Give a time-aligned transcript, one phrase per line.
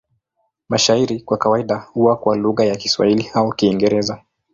[0.69, 4.21] Mashairi kwa kawaida huwa kwa lugha ya Kiswahili au Kiingereza.